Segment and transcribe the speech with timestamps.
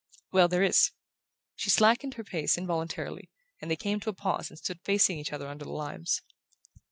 [0.31, 0.89] "Well, there is."
[1.55, 3.29] She slackened her pace involuntarily,
[3.61, 6.23] and they came to a pause and stood facing each other under the limes.